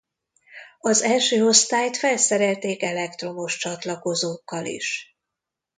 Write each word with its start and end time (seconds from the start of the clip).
Az 0.79 1.01
első 1.01 1.45
osztályt 1.45 1.97
felszerelték 1.97 2.81
elektromos 2.83 3.57
csatlakozókkal 3.57 4.65
is. 4.65 5.15